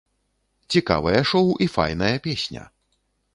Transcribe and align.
Цікавае 0.75 1.19
шоў 1.33 1.51
і 1.67 1.69
файная 1.75 2.11
песня. 2.25 2.67